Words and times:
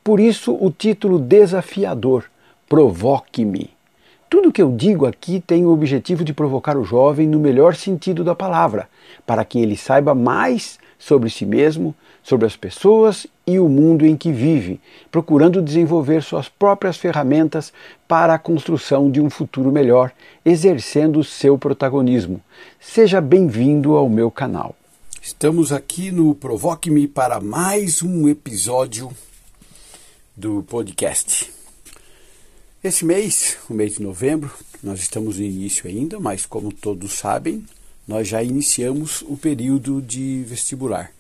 Por 0.03 0.19
isso, 0.19 0.59
o 0.61 0.69
título 0.69 1.21
desafiador: 1.21 2.25
Provoque-me. 2.69 3.71
Tudo 4.32 4.50
que 4.50 4.63
eu 4.63 4.75
digo 4.75 5.04
aqui 5.04 5.45
tem 5.46 5.67
o 5.67 5.71
objetivo 5.71 6.25
de 6.25 6.32
provocar 6.32 6.79
o 6.79 6.85
jovem 6.85 7.29
no 7.29 7.39
melhor 7.39 7.75
sentido 7.75 8.25
da 8.25 8.35
palavra, 8.35 8.89
para 9.27 9.45
que 9.45 9.58
ele 9.58 9.77
saiba 9.77 10.14
mais 10.14 10.79
sobre 10.99 11.29
si 11.29 11.45
mesmo, 11.45 11.95
sobre 12.22 12.46
as 12.46 12.57
pessoas 12.57 13.27
e 13.46 13.58
o 13.58 13.68
mundo 13.68 14.07
em 14.07 14.17
que 14.17 14.32
vive, 14.32 14.81
procurando 15.11 15.61
desenvolver 15.61 16.22
suas 16.22 16.49
próprias 16.49 16.96
ferramentas 16.96 17.75
para 18.08 18.32
a 18.32 18.39
construção 18.39 19.11
de 19.11 19.21
um 19.21 19.29
futuro 19.29 19.71
melhor, 19.71 20.11
exercendo 20.43 21.22
seu 21.22 21.58
protagonismo. 21.58 22.41
Seja 22.80 23.21
bem-vindo 23.21 23.96
ao 23.96 24.08
meu 24.08 24.30
canal. 24.30 24.75
Estamos 25.21 25.72
aqui 25.72 26.11
no 26.11 26.35
Provoque-me 26.35 27.07
para 27.07 27.39
mais 27.39 28.03
um 28.03 28.27
episódio 28.27 29.11
do 30.35 30.63
podcast. 30.63 31.52
Esse 32.84 33.05
mês, 33.05 33.59
o 33.70 33.75
mês 33.75 33.92
de 33.92 34.03
novembro, 34.03 34.50
nós 34.83 34.98
estamos 34.98 35.38
no 35.38 35.44
início 35.44 35.88
ainda, 35.88 36.19
mas 36.19 36.44
como 36.44 36.72
todos 36.72 37.12
sabem, 37.12 37.64
nós 38.08 38.27
já 38.27 38.42
iniciamos 38.42 39.22
o 39.22 39.36
período 39.36 40.02
de 40.02 40.42
vestibular. 40.48 41.12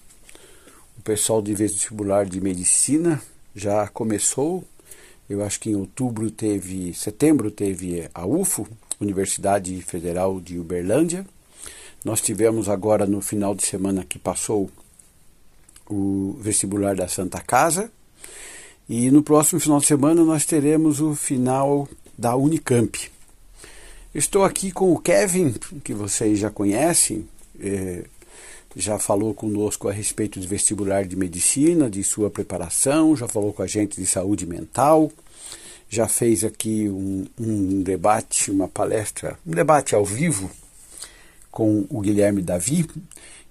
O 0.98 1.02
pessoal 1.02 1.40
de 1.40 1.54
vestibular 1.54 2.26
de 2.26 2.40
medicina 2.40 3.22
já 3.54 3.86
começou. 3.86 4.64
Eu 5.30 5.44
acho 5.44 5.60
que 5.60 5.70
em 5.70 5.76
outubro 5.76 6.32
teve, 6.32 6.92
setembro 6.94 7.48
teve 7.48 8.10
a 8.12 8.26
UFO, 8.26 8.66
Universidade 9.00 9.80
Federal 9.82 10.40
de 10.40 10.58
Uberlândia. 10.58 11.24
Nós 12.04 12.20
tivemos 12.20 12.68
agora 12.68 13.06
no 13.06 13.20
final 13.20 13.54
de 13.54 13.64
semana 13.64 14.04
que 14.04 14.18
passou 14.18 14.68
o 15.88 16.36
vestibular 16.40 16.96
da 16.96 17.06
Santa 17.06 17.40
Casa 17.40 17.88
e 18.88 19.10
no 19.10 19.22
próximo 19.22 19.60
final 19.60 19.80
de 19.80 19.86
semana 19.86 20.24
nós 20.24 20.44
teremos 20.44 21.00
o 21.00 21.14
final 21.14 21.88
da 22.16 22.36
Unicamp. 22.36 23.10
Estou 24.14 24.44
aqui 24.44 24.70
com 24.70 24.92
o 24.92 24.98
Kevin, 24.98 25.54
que 25.82 25.94
vocês 25.94 26.38
já 26.38 26.50
conhecem, 26.50 27.26
é, 27.58 28.04
já 28.76 28.98
falou 28.98 29.32
conosco 29.32 29.88
a 29.88 29.92
respeito 29.92 30.38
de 30.38 30.46
vestibular 30.46 31.04
de 31.04 31.16
medicina, 31.16 31.88
de 31.88 32.02
sua 32.04 32.30
preparação, 32.30 33.16
já 33.16 33.26
falou 33.26 33.52
com 33.52 33.62
a 33.62 33.66
gente 33.66 34.00
de 34.00 34.06
saúde 34.06 34.46
mental, 34.46 35.10
já 35.88 36.08
fez 36.08 36.44
aqui 36.44 36.88
um, 36.88 37.26
um 37.38 37.82
debate, 37.82 38.50
uma 38.50 38.68
palestra, 38.68 39.38
um 39.46 39.52
debate 39.52 39.94
ao 39.94 40.04
vivo 40.04 40.50
com 41.50 41.86
o 41.88 42.00
Guilherme 42.00 42.42
Davi. 42.42 42.88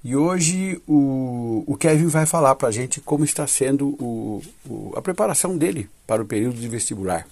E 0.03 0.15
hoje 0.15 0.81
o, 0.87 1.63
o 1.67 1.77
Kevin 1.77 2.07
vai 2.07 2.25
falar 2.25 2.55
para 2.55 2.69
a 2.69 2.71
gente 2.71 2.99
como 2.99 3.23
está 3.23 3.45
sendo 3.45 3.89
o, 3.99 4.41
o, 4.67 4.93
a 4.95 5.01
preparação 5.01 5.55
dele 5.55 5.87
para 6.07 6.21
o 6.21 6.25
período 6.25 6.59
de 6.59 6.67
vestibular. 6.67 7.27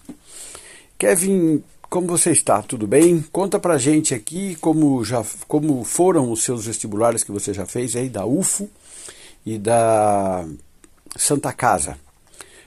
Kevin, 0.98 1.64
como 1.90 2.06
você 2.06 2.32
está? 2.32 2.62
Tudo 2.62 2.86
bem? 2.86 3.26
Conta 3.32 3.58
para 3.58 3.74
a 3.74 3.78
gente 3.80 4.14
aqui 4.14 4.56
como, 4.58 5.04
já, 5.04 5.26
como 5.48 5.84
foram 5.84 6.32
os 6.32 6.44
seus 6.44 6.68
vestibulares 6.68 7.24
que 7.24 7.32
você 7.32 7.52
já 7.52 7.66
fez 7.66 7.96
aí 7.96 8.08
da 8.08 8.26
UFO 8.26 8.70
e 9.44 9.58
da 9.58 10.46
Santa 11.18 11.52
Casa. 11.52 11.98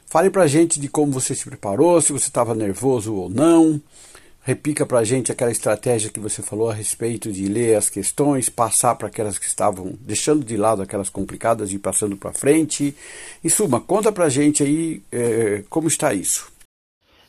Fale 0.06 0.28
para 0.28 0.42
a 0.42 0.48
gente 0.48 0.80
de 0.80 0.88
como 0.88 1.12
você 1.12 1.34
se 1.34 1.44
preparou, 1.44 2.00
se 2.00 2.12
você 2.12 2.26
estava 2.26 2.54
nervoso 2.54 3.14
ou 3.14 3.30
não, 3.30 3.80
Repica 4.44 4.84
para 4.84 4.98
a 4.98 5.04
gente 5.04 5.30
aquela 5.30 5.52
estratégia 5.52 6.10
que 6.10 6.18
você 6.18 6.42
falou 6.42 6.68
a 6.68 6.74
respeito 6.74 7.30
de 7.30 7.46
ler 7.46 7.76
as 7.76 7.88
questões, 7.88 8.48
passar 8.48 8.96
para 8.96 9.06
aquelas 9.06 9.38
que 9.38 9.46
estavam 9.46 9.94
deixando 10.00 10.44
de 10.44 10.56
lado 10.56 10.82
aquelas 10.82 11.08
complicadas 11.08 11.72
e 11.72 11.78
passando 11.78 12.16
para 12.16 12.32
frente. 12.32 12.92
Em 13.44 13.48
suma, 13.48 13.80
conta 13.80 14.10
para 14.10 14.24
a 14.24 14.28
gente 14.28 14.64
aí 14.64 15.00
é, 15.12 15.62
como 15.70 15.86
está 15.86 16.12
isso. 16.12 16.50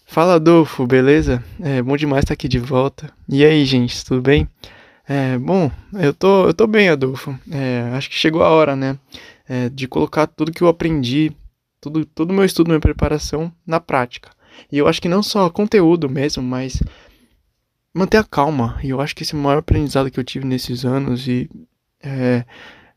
Fala 0.07 0.35
Adolfo, 0.35 0.88
beleza? 0.88 1.44
É 1.62 1.84
bom 1.84 1.96
demais 1.96 2.24
estar 2.24 2.34
aqui 2.34 2.47
de 2.47 2.57
volta. 2.57 3.13
E 3.30 3.45
aí, 3.45 3.63
gente, 3.63 4.03
tudo 4.03 4.19
bem? 4.19 4.47
É, 5.07 5.38
bom, 5.38 5.69
eu 5.94 6.16
tô, 6.16 6.47
eu 6.47 6.53
tô 6.53 6.66
bem, 6.66 6.90
Adolfo. 6.90 7.38
É, 7.51 7.91
acho 7.94 8.09
que 8.09 8.16
chegou 8.16 8.41
a 8.41 8.50
hora, 8.50 8.75
né? 8.75 8.97
É, 9.47 9.69
de 9.69 9.88
colocar 9.88 10.25
tudo 10.25 10.51
que 10.51 10.63
eu 10.63 10.68
aprendi, 10.68 11.31
tudo, 11.80 12.06
todo 12.06 12.31
o 12.31 12.34
meu 12.34 12.44
estudo, 12.44 12.69
minha 12.69 12.80
preparação 12.80 13.51
na 13.68 13.80
prática. 13.80 14.31
E 14.72 14.78
eu 14.78 14.88
acho 14.88 15.01
que 15.01 15.09
não 15.09 15.24
só 15.24 15.50
conteúdo 15.50 16.09
mesmo, 16.09 16.44
mas 16.44 16.81
manter 17.93 18.17
a 18.17 18.23
calma. 18.23 18.79
E 18.83 18.89
eu 18.89 18.99
acho 18.99 19.15
que 19.15 19.23
esse 19.23 19.35
é 19.35 19.37
o 19.37 19.41
maior 19.41 19.59
aprendizado 19.59 20.09
que 20.09 20.19
eu 20.19 20.23
tive 20.23 20.45
nesses 20.45 20.83
anos 20.83 21.27
e 21.27 21.49
é, 22.01 22.43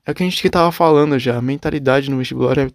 é 0.04 0.10
o 0.10 0.14
que 0.14 0.22
a 0.22 0.26
gente 0.26 0.44
estava 0.44 0.72
falando 0.72 1.18
já. 1.18 1.36
A 1.36 1.42
mentalidade 1.42 2.10
no 2.10 2.18
vestibular 2.18 2.58
é 2.58 2.70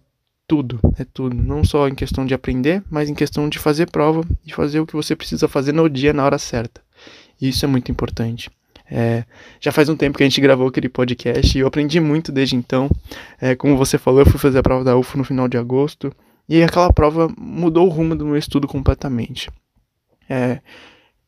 tudo, 0.46 0.80
é 0.98 1.04
tudo. 1.04 1.36
Não 1.36 1.64
só 1.64 1.88
em 1.88 1.94
questão 1.94 2.24
de 2.24 2.34
aprender, 2.34 2.82
mas 2.90 3.08
em 3.08 3.14
questão 3.14 3.48
de 3.48 3.58
fazer 3.58 3.90
prova 3.90 4.22
e 4.46 4.52
fazer 4.52 4.80
o 4.80 4.86
que 4.86 4.94
você 4.94 5.16
precisa 5.16 5.48
fazer 5.48 5.72
no 5.72 5.88
dia, 5.88 6.12
na 6.12 6.24
hora 6.24 6.38
certa. 6.38 6.80
E 7.40 7.48
isso 7.48 7.64
é 7.64 7.68
muito 7.68 7.90
importante. 7.90 8.50
É, 8.94 9.24
já 9.58 9.72
faz 9.72 9.88
um 9.88 9.96
tempo 9.96 10.18
que 10.18 10.22
a 10.22 10.28
gente 10.28 10.40
gravou 10.40 10.68
aquele 10.68 10.88
podcast 10.88 11.56
e 11.56 11.62
eu 11.62 11.66
aprendi 11.66 11.98
muito 11.98 12.30
desde 12.30 12.54
então. 12.54 12.90
É, 13.40 13.54
como 13.54 13.76
você 13.76 13.96
falou, 13.96 14.20
eu 14.20 14.26
fui 14.26 14.38
fazer 14.38 14.58
a 14.58 14.62
prova 14.62 14.84
da 14.84 14.96
UFO 14.96 15.16
no 15.16 15.24
final 15.24 15.48
de 15.48 15.56
agosto 15.56 16.14
e 16.46 16.62
aquela 16.62 16.92
prova 16.92 17.32
mudou 17.38 17.86
o 17.86 17.90
rumo 17.90 18.14
do 18.14 18.26
meu 18.26 18.36
estudo 18.36 18.68
completamente. 18.68 19.50
É, 20.28 20.60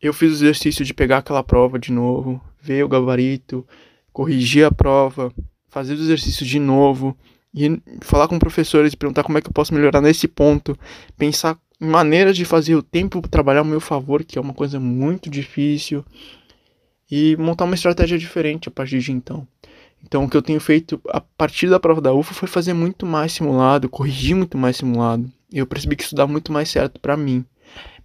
eu 0.00 0.12
fiz 0.12 0.32
o 0.32 0.34
exercício 0.34 0.84
de 0.84 0.92
pegar 0.92 1.18
aquela 1.18 1.42
prova 1.42 1.78
de 1.78 1.92
novo, 1.92 2.40
ver 2.60 2.84
o 2.84 2.88
gabarito, 2.88 3.66
corrigir 4.12 4.64
a 4.64 4.70
prova, 4.70 5.32
fazer 5.68 5.94
os 5.94 6.00
exercícios 6.00 6.48
de 6.48 6.58
novo 6.58 7.16
e 7.54 7.80
falar 8.00 8.28
com 8.28 8.38
professores 8.38 8.94
perguntar 8.94 9.22
como 9.22 9.38
é 9.38 9.40
que 9.40 9.48
eu 9.48 9.52
posso 9.52 9.74
melhorar 9.74 10.00
nesse 10.00 10.28
ponto, 10.28 10.76
pensar 11.16 11.58
em 11.80 11.86
maneiras 11.86 12.36
de 12.36 12.44
fazer 12.44 12.74
o 12.74 12.82
tempo 12.82 13.26
trabalhar 13.28 13.60
ao 13.60 13.64
meu 13.64 13.80
favor, 13.80 14.24
que 14.24 14.38
é 14.38 14.40
uma 14.40 14.54
coisa 14.54 14.78
muito 14.78 15.30
difícil, 15.30 16.04
e 17.10 17.36
montar 17.36 17.64
uma 17.64 17.74
estratégia 17.74 18.18
diferente 18.18 18.68
a 18.68 18.72
partir 18.72 18.98
de 18.98 19.12
então. 19.12 19.46
Então, 20.02 20.24
o 20.24 20.28
que 20.28 20.36
eu 20.36 20.42
tenho 20.42 20.60
feito 20.60 21.00
a 21.08 21.20
partir 21.20 21.68
da 21.68 21.80
prova 21.80 22.00
da 22.00 22.12
UFA 22.12 22.34
foi 22.34 22.48
fazer 22.48 22.74
muito 22.74 23.06
mais 23.06 23.32
simulado, 23.32 23.88
corrigir 23.88 24.36
muito 24.36 24.58
mais 24.58 24.76
simulado. 24.76 25.30
Eu 25.50 25.66
percebi 25.66 25.96
que 25.96 26.04
isso 26.04 26.14
dá 26.14 26.26
muito 26.26 26.52
mais 26.52 26.68
certo 26.68 27.00
para 27.00 27.16
mim 27.16 27.44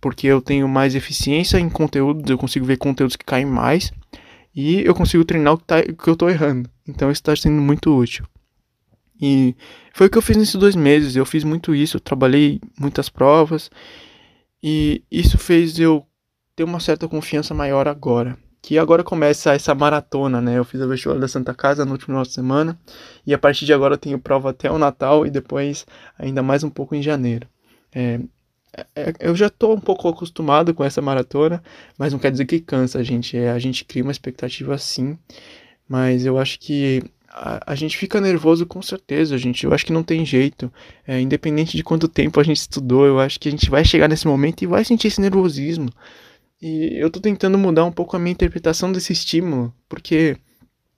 porque 0.02 0.28
eu 0.28 0.42
tenho 0.42 0.68
mais 0.68 0.96
eficiência 0.96 1.60
em 1.60 1.70
conteúdos, 1.70 2.30
eu 2.30 2.38
consigo 2.38 2.66
ver 2.66 2.78
conteúdos 2.78 3.16
que 3.16 3.26
caem 3.26 3.46
mais 3.46 3.92
e 4.56 4.82
eu 4.82 4.96
consigo 4.96 5.24
treinar 5.26 5.54
o 5.54 5.58
que, 5.58 5.64
tá, 5.66 5.82
que 5.82 6.08
eu 6.08 6.14
estou 6.14 6.30
errando. 6.30 6.70
Então 6.88 7.12
isso 7.12 7.22
está 7.22 7.36
sendo 7.36 7.62
muito 7.62 7.96
útil. 7.96 8.26
E 9.22 9.56
foi 9.94 10.08
o 10.08 10.10
que 10.10 10.18
eu 10.18 10.22
fiz 10.22 10.38
nesses 10.38 10.56
dois 10.56 10.76
meses. 10.76 11.16
Eu 11.16 11.26
fiz 11.26 11.44
muito 11.44 11.76
isso, 11.76 11.98
eu 11.98 12.02
trabalhei 12.02 12.62
muitas 12.80 13.10
provas 13.10 13.70
e 14.64 15.04
isso 15.12 15.38
fez 15.38 15.78
eu 15.80 16.06
ter 16.56 16.64
uma 16.64 16.80
certa 16.80 17.08
confiança 17.08 17.54
maior 17.54 17.88
agora. 17.88 18.38
Que 18.62 18.78
agora 18.78 19.04
começa 19.04 19.54
essa 19.54 19.74
maratona, 19.74 20.42
né? 20.42 20.58
Eu 20.58 20.66
fiz 20.66 20.82
a 20.82 20.86
vestibular 20.86 21.20
da 21.20 21.28
Santa 21.28 21.54
Casa 21.54 21.86
no 21.86 21.92
último 21.92 22.08
final 22.08 22.24
de 22.24 22.34
semana 22.34 22.80
e 23.26 23.34
a 23.34 23.38
partir 23.38 23.66
de 23.66 23.74
agora 23.74 23.94
eu 23.94 23.98
tenho 23.98 24.20
prova 24.20 24.50
até 24.50 24.70
o 24.70 24.78
Natal 24.78 25.26
e 25.26 25.30
depois 25.30 25.86
ainda 26.18 26.44
mais 26.44 26.64
um 26.64 26.70
pouco 26.70 26.96
em 26.96 27.02
janeiro. 27.02 27.48
É, 27.94 28.20
eu 29.20 29.36
já 29.36 29.48
estou 29.48 29.76
um 29.76 29.80
pouco 29.80 30.08
acostumado 30.08 30.74
com 30.74 30.84
essa 30.84 31.02
maratona, 31.02 31.64
mas 31.98 32.14
não 32.14 32.20
quer 32.20 32.32
dizer 32.32 32.46
que 32.46 32.60
cansa, 32.60 33.00
a 33.00 33.04
gente. 33.04 33.38
É, 33.38 33.52
a 33.52 33.60
gente 33.60 33.86
cria 33.86 34.04
uma 34.04 34.12
expectativa 34.12 34.78
sim, 34.78 35.18
mas 35.88 36.26
eu 36.26 36.38
acho 36.38 36.60
que 36.60 37.04
a, 37.28 37.72
a, 37.74 37.76
gente 37.76 37.98
fica 37.98 38.20
nervoso 38.22 38.66
com 38.66 38.82
certeza, 38.82 39.38
gente. 39.38 39.66
Eu 39.66 39.74
acho 39.74 39.86
que 39.86 39.94
não 39.94 40.04
tem 40.04 40.26
jeito. 40.26 40.72
É, 41.08 41.20
independente 41.20 41.76
de 41.78 41.84
quanto 41.84 42.08
tempo 42.08 42.40
a 42.40 42.44
gente 42.44 42.58
estudou, 42.58 43.06
eu 43.06 43.20
acho 43.20 43.40
que 43.40 43.48
a 43.48 43.52
gente 43.52 43.70
vai 43.70 43.84
chegar 43.86 44.08
nesse 44.08 44.28
momento 44.28 44.62
e 44.62 44.68
vai 44.68 44.84
sentir 44.84 45.08
esse 45.08 45.22
nervosismo. 45.22 45.90
E 46.62 46.98
eu 47.00 47.08
estou 47.08 47.22
tentando 47.22 47.58
mudar 47.58 47.86
um 47.86 47.92
pouco 47.92 48.16
a 48.16 48.20
minha 48.20 48.34
interpretação 48.34 48.92
desse 48.92 49.14
estímulo, 49.14 49.74
porque 49.88 50.38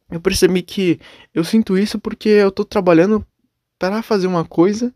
eu 0.09 0.19
percebi 0.19 0.61
que 0.61 0.99
eu 1.33 1.43
sinto 1.43 1.77
isso 1.77 1.99
porque 1.99 2.29
eu 2.29 2.49
estou 2.49 2.65
trabalhando 2.65 3.25
para 3.77 4.01
fazer 4.01 4.27
uma 4.27 4.43
coisa 4.43 4.93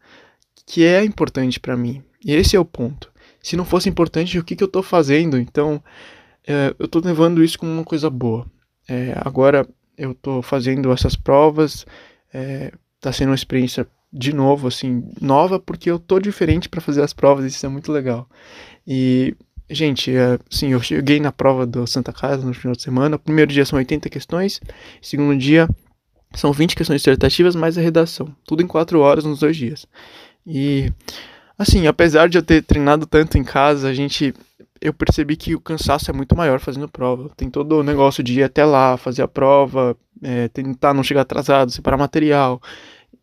que 0.65 0.83
é 0.83 1.03
importante 1.03 1.59
para 1.59 1.77
mim. 1.77 2.03
E 2.25 2.33
esse 2.33 2.55
é 2.55 2.59
o 2.59 2.65
ponto. 2.65 3.11
Se 3.41 3.55
não 3.55 3.63
fosse 3.63 3.87
importante, 3.87 4.39
o 4.39 4.43
que, 4.43 4.55
que 4.55 4.63
eu 4.63 4.67
estou 4.67 4.81
fazendo? 4.81 5.37
Então, 5.37 5.81
é, 6.47 6.73
eu 6.79 6.85
estou 6.85 6.99
levando 7.01 7.43
isso 7.43 7.59
como 7.59 7.71
uma 7.71 7.83
coisa 7.83 8.09
boa. 8.09 8.47
É, 8.89 9.13
agora 9.23 9.67
eu 9.95 10.11
estou 10.11 10.41
fazendo 10.41 10.91
essas 10.91 11.15
provas, 11.15 11.85
está 12.95 13.09
é, 13.09 13.13
sendo 13.13 13.29
uma 13.29 13.35
experiência 13.35 13.87
de 14.11 14.33
novo, 14.33 14.67
assim, 14.67 15.07
nova, 15.21 15.59
porque 15.59 15.91
eu 15.91 15.99
tô 15.99 16.19
diferente 16.19 16.67
para 16.67 16.81
fazer 16.81 17.03
as 17.03 17.13
provas, 17.13 17.45
isso 17.45 17.65
é 17.65 17.69
muito 17.69 17.91
legal. 17.91 18.27
E 18.87 19.35
gente, 19.69 20.15
é, 20.15 20.39
sim, 20.49 20.69
eu 20.69 20.81
cheguei 20.81 21.19
na 21.19 21.31
prova 21.31 21.65
do 21.65 21.85
Santa 21.85 22.11
Casa 22.11 22.45
no 22.45 22.53
final 22.53 22.75
de 22.75 22.81
semana. 22.81 23.15
O 23.15 23.19
primeiro 23.19 23.51
dia 23.51 23.65
são 23.65 23.77
80 23.77 24.09
questões, 24.09 24.59
segundo 25.01 25.37
dia 25.37 25.67
são 26.33 26.51
20 26.51 26.75
questões 26.75 27.01
dissertativas 27.01 27.55
mais 27.55 27.77
a 27.77 27.81
redação. 27.81 28.35
Tudo 28.45 28.63
em 28.63 28.67
4 28.67 28.99
horas 28.99 29.23
nos 29.23 29.39
dois 29.39 29.55
dias. 29.55 29.85
E, 30.45 30.91
assim, 31.57 31.87
apesar 31.87 32.29
de 32.29 32.37
eu 32.37 32.43
ter 32.43 32.63
treinado 32.63 33.05
tanto 33.05 33.37
em 33.37 33.43
casa, 33.43 33.87
a 33.89 33.93
gente. 33.93 34.33
Eu 34.81 34.93
percebi 34.93 35.35
que 35.35 35.55
o 35.55 35.59
cansaço 35.59 36.11
é 36.11 36.13
muito 36.13 36.35
maior 36.35 36.59
fazendo 36.59 36.87
prova. 36.87 37.29
Tem 37.35 37.49
todo 37.49 37.79
o 37.79 37.83
negócio 37.83 38.23
de 38.23 38.39
ir 38.39 38.43
até 38.43 38.63
lá, 38.65 38.97
fazer 38.97 39.21
a 39.21 39.27
prova, 39.27 39.97
é, 40.21 40.47
tentar 40.49 40.93
não 40.93 41.01
chegar 41.01 41.21
atrasado, 41.21 41.71
separar 41.71 41.97
material, 41.97 42.61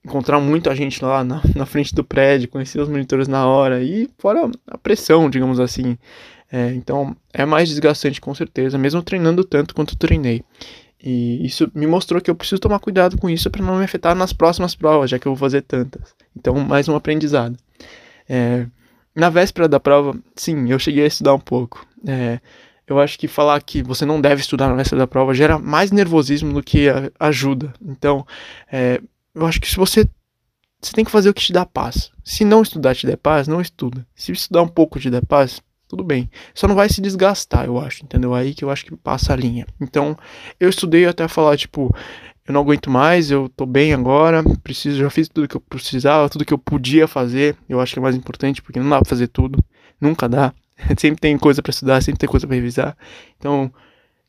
encontrar 0.05 0.41
muita 0.41 0.75
gente 0.75 1.05
lá 1.05 1.23
na, 1.23 1.41
na, 1.55 1.67
frente 1.67 1.95
do 1.95 2.03
prédio, 2.03 2.49
conhecer 2.49 2.81
os 2.81 2.89
monitores 2.89 3.29
na 3.29 3.47
hora 3.47 3.83
e 3.83 4.09
fora 4.19 4.51
a 4.67 4.79
pressão, 4.79 5.31
digamos 5.31 5.61
assim. 5.61 5.97
É, 6.51 6.75
então 6.75 7.17
é 7.33 7.47
mais 7.47 7.69
desgastante 7.69 8.21
com 8.21 8.35
certeza, 8.35 8.77
mesmo 8.77 9.03
treinando 9.03 9.45
tanto 9.45 9.75
quanto 9.75 9.97
treinei. 9.97 10.43
E 11.03 11.45
isso 11.45 11.71
me 11.75 11.87
mostrou 11.87 12.21
que 12.21 12.31
eu 12.31 12.35
preciso 12.35 12.61
tomar 12.61 12.79
cuidado 12.79 13.19
com 13.19 13.29
isso 13.29 13.51
para 13.51 13.65
não 13.65 13.79
me 13.79 13.85
afetar 13.85 14.15
nas 14.15 14.33
próximas 14.33 14.75
provas, 14.75 15.11
já 15.11 15.19
que 15.19 15.27
eu 15.27 15.33
vou 15.33 15.39
fazer 15.39 15.63
tantas. 15.63 16.15
Então, 16.37 16.55
mais 16.61 16.89
um 16.89 16.95
aprendizado. 16.95 17.57
É, 18.29 18.67
na 19.15 19.29
véspera 19.29 19.69
da 19.69 19.79
prova, 19.79 20.17
sim, 20.35 20.71
eu 20.71 20.79
cheguei 20.79 21.05
a 21.05 21.07
estudar 21.07 21.35
um 21.35 21.41
pouco. 21.41 21.87
É, 22.07 22.41
eu 22.87 22.99
acho 22.99 23.19
que 23.19 23.29
falar 23.29 23.61
que 23.63 23.83
você 23.83 24.05
não 24.05 24.21
deve 24.21 24.41
estudar 24.41 24.69
na 24.69 24.75
véspera 24.75 25.01
da 25.01 25.07
prova 25.07 25.35
gera 25.35 25.59
mais 25.59 25.91
nervosismo 25.91 26.53
do 26.53 26.63
que 26.63 26.87
ajuda. 27.19 27.73
Então, 27.81 28.27
é, 28.71 29.01
eu 29.35 29.47
acho 29.47 29.61
que 29.61 29.69
se 29.69 29.77
você 29.77 30.09
você 30.83 30.93
tem 30.93 31.05
que 31.05 31.13
fazer 31.13 31.31
o 31.31 31.35
que 31.35 31.43
te 31.43 31.53
dá 31.53 31.65
paz. 31.65 32.11
Se 32.25 32.45
não 32.45 32.61
estudar 32.61 32.97
te 32.97 33.07
der 33.07 33.17
paz, 33.17 33.47
não 33.47 33.61
estuda. 33.61 34.05
Se 34.17 34.33
estudar 34.33 34.63
um 34.63 34.69
pouco 34.69 34.99
te 34.99 35.09
der 35.09 35.25
paz, 35.25 35.63
tudo 35.87 36.03
bem. 36.03 36.29
Só 36.53 36.67
não 36.67 36.75
vai 36.75 36.89
se 36.89 37.01
desgastar, 37.01 37.67
eu 37.67 37.79
acho, 37.79 38.03
entendeu? 38.03 38.35
Aí 38.35 38.53
que 38.53 38.65
eu 38.65 38.71
acho 38.71 38.85
que 38.85 38.97
passa 38.97 39.33
a 39.33 39.37
linha. 39.37 39.65
Então, 39.81 40.19
eu 40.59 40.69
estudei 40.69 41.07
até 41.07 41.29
falar, 41.29 41.57
tipo, 41.57 41.95
eu 42.47 42.53
não 42.53 42.61
aguento 42.61 42.91
mais, 42.91 43.31
eu 43.31 43.49
tô 43.49 43.65
bem 43.65 43.93
agora, 43.93 44.43
preciso, 44.63 44.99
já 44.99 45.11
fiz 45.11 45.29
tudo 45.29 45.47
que 45.47 45.57
eu 45.57 45.61
precisava, 45.61 46.29
tudo 46.29 46.45
que 46.45 46.53
eu 46.53 46.59
podia 46.59 47.07
fazer. 47.07 47.57
Eu 47.69 47.81
acho 47.81 47.93
que 47.93 47.99
é 47.99 48.03
mais 48.03 48.17
importante, 48.17 48.61
porque 48.61 48.81
não 48.81 48.89
dá 48.91 49.01
pra 49.01 49.09
fazer 49.09 49.29
tudo. 49.29 49.63
Nunca 50.01 50.29
dá. 50.29 50.53
sempre 50.99 51.21
tem 51.21 51.39
coisa 51.39 51.63
para 51.63 51.71
estudar, 51.71 52.03
sempre 52.03 52.19
tem 52.19 52.29
coisa 52.29 52.47
para 52.47 52.57
revisar. 52.57 52.97
Então, 53.39 53.73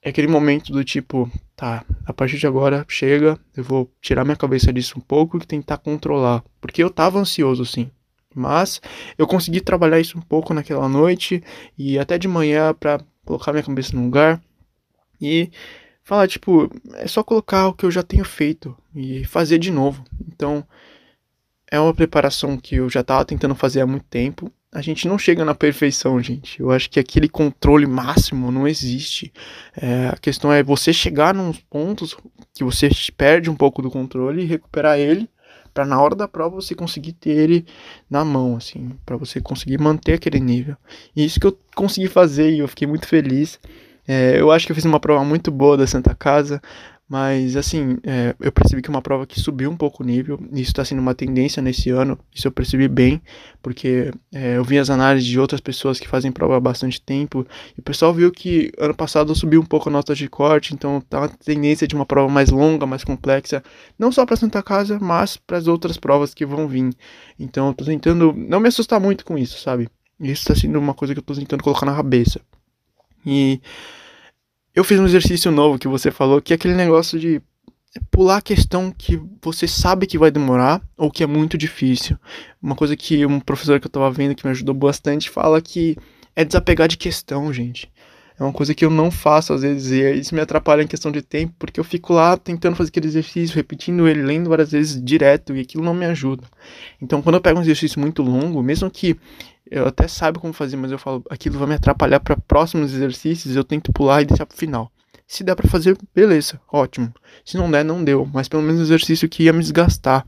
é 0.02 0.10
aquele 0.10 0.28
momento 0.28 0.72
do 0.72 0.84
tipo, 0.84 1.32
tá, 1.56 1.84
a 2.06 2.14
partir 2.14 2.38
de 2.38 2.46
agora 2.46 2.86
chega, 2.88 3.40
eu 3.56 3.64
vou 3.64 3.92
tirar 4.02 4.24
minha 4.24 4.36
cabeça 4.36 4.72
disso 4.72 4.96
um 4.98 5.02
pouco 5.02 5.38
e 5.38 5.46
tentar 5.46 5.78
controlar. 5.78 6.44
Porque 6.62 6.84
eu 6.84 6.90
tava 6.90 7.20
ansioso 7.20 7.66
sim. 7.66 7.90
Mas 8.36 8.82
eu 9.18 9.26
consegui 9.26 9.62
trabalhar 9.62 10.00
isso 10.00 10.18
um 10.18 10.22
pouco 10.22 10.54
naquela 10.54 10.90
noite 10.90 11.44
e 11.78 11.98
até 11.98 12.18
de 12.18 12.28
manhã 12.28 12.74
para 12.74 13.00
colocar 13.26 13.52
minha 13.52 13.64
cabeça 13.64 13.96
no 13.96 14.04
lugar 14.04 14.42
e 15.22 15.52
falar, 16.04 16.28
tipo, 16.28 16.70
é 16.96 17.08
só 17.08 17.24
colocar 17.24 17.68
o 17.68 17.74
que 17.74 17.86
eu 17.86 17.92
já 17.92 18.04
tenho 18.04 18.26
feito 18.26 18.76
e 18.96 19.24
fazer 19.26 19.58
de 19.58 19.72
novo. 19.72 20.04
Então, 20.28 20.66
é 21.72 21.80
uma 21.80 21.94
preparação 21.94 22.58
que 22.58 22.76
eu 22.76 22.90
já 22.90 23.02
estava 23.02 23.26
tentando 23.26 23.56
fazer 23.56 23.82
há 23.82 23.88
muito 23.88 24.06
tempo 24.06 24.52
a 24.74 24.82
gente 24.82 25.08
não 25.08 25.20
chega 25.20 25.46
na 25.46 25.54
perfeição, 25.54 26.20
gente. 26.22 26.60
Eu 26.60 26.72
acho 26.72 26.90
que 26.90 27.00
aquele 27.00 27.30
controle 27.30 27.86
máximo 27.86 28.52
não 28.52 28.68
existe. 28.68 29.32
É, 29.80 30.08
a 30.08 30.18
questão 30.18 30.52
é 30.52 30.64
você 30.64 30.92
chegar 30.92 31.34
nos 31.34 31.60
pontos 31.60 32.18
que 32.54 32.64
você 32.64 32.90
perde 33.16 33.50
um 33.50 33.56
pouco 33.56 33.82
do 33.84 33.92
controle 33.92 34.42
e 34.42 34.46
recuperar 34.46 34.98
ele 34.98 35.30
para 35.74 35.86
na 35.86 36.02
hora 36.02 36.16
da 36.16 36.28
prova 36.28 36.56
você 36.56 36.74
conseguir 36.76 37.14
ter 37.14 37.32
ele 37.32 37.66
na 38.10 38.26
mão, 38.26 38.56
assim, 38.56 38.92
para 39.06 39.16
você 39.16 39.40
conseguir 39.40 39.80
manter 39.80 40.14
aquele 40.14 40.40
nível. 40.40 40.76
E 41.16 41.24
isso 41.24 41.40
que 41.40 41.48
eu 41.48 41.58
consegui 41.76 42.08
fazer 42.08 42.52
e 42.52 42.60
eu 42.60 42.68
fiquei 42.68 42.88
muito 42.88 43.08
feliz. 43.08 43.60
É, 44.08 44.40
eu 44.40 44.52
acho 44.52 44.66
que 44.66 44.72
eu 44.72 44.76
fiz 44.76 44.86
uma 44.86 45.00
prova 45.00 45.24
muito 45.24 45.52
boa 45.52 45.78
da 45.78 45.88
Santa 45.88 46.16
Casa. 46.16 46.62
Mas, 47.08 47.56
assim, 47.56 47.98
é, 48.04 48.34
eu 48.40 48.52
percebi 48.52 48.82
que 48.82 48.90
é 48.90 48.92
uma 48.92 49.02
prova 49.02 49.28
que 49.28 49.40
subiu 49.40 49.70
um 49.70 49.78
pouco 49.78 50.02
o 50.02 50.06
nível. 50.06 50.40
Isso 50.52 50.72
está 50.72 50.84
sendo 50.84 51.00
uma 51.00 51.14
tendência 51.14 51.62
nesse 51.62 51.90
ano. 51.90 52.18
Isso 52.34 52.48
eu 52.48 52.52
percebi 52.52 52.88
bem, 52.88 53.22
porque 53.62 54.12
é, 54.34 54.58
eu 54.58 54.64
vi 54.64 54.80
as 54.80 54.90
análises 54.90 55.30
de 55.30 55.40
outras 55.40 55.62
pessoas 55.62 56.00
que 56.00 56.08
fazem 56.08 56.32
prova 56.32 56.58
há 56.58 56.60
bastante 56.60 57.00
tempo. 57.02 57.46
E 57.78 57.82
o 57.82 57.84
pessoal 57.84 58.14
viu 58.14 58.32
que 58.32 58.72
ano 58.80 58.96
passado 58.96 59.36
subiu 59.36 59.62
um 59.62 59.66
pouco 59.66 59.90
a 59.90 59.92
nota 59.92 60.16
de 60.16 60.28
corte. 60.28 60.74
Então, 60.74 61.02
tá 61.02 61.20
uma 61.20 61.30
tendência 61.30 61.86
de 61.88 61.94
uma 61.94 62.06
prova 62.06 62.32
mais 62.32 62.50
longa, 62.50 62.88
mais 62.88 63.04
complexa. 63.04 63.62
Não 64.00 64.12
só 64.12 64.26
para 64.26 64.38
Santa 64.38 64.64
Casa, 64.64 64.98
mas 65.00 65.38
para 65.38 65.58
as 65.58 65.68
outras 65.68 65.98
provas 65.98 66.34
que 66.34 66.46
vão 66.46 66.68
vir. 66.68 66.90
Então, 67.38 67.68
eu 67.68 67.74
tô 67.74 67.86
tentando 67.86 68.34
não 68.36 68.60
me 68.60 68.70
assustar 68.70 69.00
muito 69.00 69.24
com 69.24 69.38
isso, 69.38 69.60
sabe? 69.60 69.88
Isso 70.20 70.42
está 70.42 70.56
sendo 70.56 70.80
uma 70.80 70.94
coisa 70.94 71.14
que 71.14 71.20
eu 71.20 71.24
tô 71.24 71.36
tentando 71.36 71.64
colocar 71.64 71.86
na 71.86 71.96
cabeça. 71.96 72.42
E 73.26 73.62
eu 74.76 74.84
fiz 74.84 75.00
um 75.00 75.06
exercício 75.06 75.52
novo 75.52 75.78
que 75.78 75.88
você 75.88 76.12
falou, 76.12 76.42
que 76.42 76.54
é 76.54 76.56
aquele 76.56 76.74
negócio 76.74 77.20
de 77.20 77.42
pular 78.10 78.38
a 78.38 78.42
questão 78.42 78.92
que 78.92 79.22
você 79.42 79.68
sabe 79.68 80.08
que 80.08 80.18
vai 80.18 80.32
demorar 80.32 80.82
ou 80.98 81.12
que 81.12 81.24
é 81.24 81.28
muito 81.28 81.58
difícil. 81.58 82.18
Uma 82.62 82.76
coisa 82.76 82.96
que 82.96 83.26
um 83.26 83.40
professor 83.40 83.80
que 83.80 83.86
eu 83.86 83.92
tava 83.92 84.10
vendo 84.10 84.36
que 84.36 84.46
me 84.46 84.52
ajudou 84.52 84.74
bastante 84.74 85.30
fala 85.30 85.62
que 85.62 85.96
é 86.36 86.44
desapegar 86.44 86.88
de 86.88 86.98
questão, 86.98 87.54
gente. 87.54 87.92
É 88.40 88.44
uma 88.44 88.52
coisa 88.52 88.74
que 88.74 88.84
eu 88.84 88.90
não 88.90 89.12
faço 89.12 89.54
às 89.54 89.62
vezes 89.62 89.92
e 89.92 90.20
isso 90.20 90.34
me 90.34 90.42
atrapalha 90.42 90.82
em 90.82 90.88
questão 90.88 91.12
de 91.12 91.22
tempo, 91.22 91.54
porque 91.60 91.80
eu 91.80 91.84
fico 91.84 92.14
lá 92.14 92.36
tentando 92.36 92.76
fazer 92.76 92.90
aquele 92.90 93.06
exercício, 93.06 93.56
repetindo 93.56 94.08
ele, 94.08 94.24
lendo 94.24 94.50
várias 94.50 94.72
vezes 94.72 95.04
direto 95.04 95.56
e 95.56 95.62
aquilo 95.62 95.84
não 95.84 95.94
me 95.94 96.06
ajuda. 96.06 96.44
Então, 97.00 97.22
quando 97.22 97.36
eu 97.36 97.42
pego 97.42 97.60
um 97.60 97.62
exercício 97.62 98.00
muito 98.00 98.24
longo, 98.24 98.64
mesmo 98.64 98.90
que 98.90 99.16
eu 99.74 99.88
até 99.88 100.08
saiba 100.08 100.40
como 100.40 100.54
fazer, 100.54 100.78
mas 100.78 100.92
eu 100.92 101.00
falo, 101.00 101.24
aquilo 101.30 101.58
vai 101.58 101.68
me 101.68 101.74
atrapalhar 101.74 102.20
para 102.20 102.38
próximos 102.38 102.94
exercícios, 102.94 103.56
eu 103.56 103.64
tento 103.64 103.92
pular 103.92 104.22
e 104.22 104.26
deixar 104.26 104.46
pro 104.46 104.58
final. 104.58 104.92
Se 105.26 105.44
der 105.44 105.56
para 105.56 105.68
fazer, 105.68 105.98
beleza, 106.14 106.60
ótimo. 106.72 107.12
Se 107.44 107.58
não 107.58 107.72
der, 107.72 107.84
não 107.84 108.04
deu, 108.04 108.30
mas 108.32 108.48
pelo 108.48 108.62
menos 108.62 108.80
um 108.80 108.84
exercício 108.84 109.28
que 109.28 109.44
ia 109.44 109.54
me 109.54 109.62
desgastar. 109.62 110.26